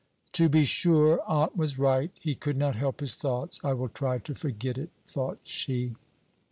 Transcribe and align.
"To 0.31 0.49
be 0.49 0.63
sure! 0.63 1.19
Aunt 1.27 1.55
was 1.55 1.77
right; 1.77 2.09
he 2.19 2.33
could 2.33 2.57
not 2.57 2.75
help 2.75 3.01
his 3.01 3.15
thoughts. 3.15 3.63
I 3.63 3.73
will 3.73 3.89
try 3.89 4.17
to 4.17 4.33
forget 4.33 4.75
it," 4.79 4.89
thought 5.05 5.37
she. 5.43 5.93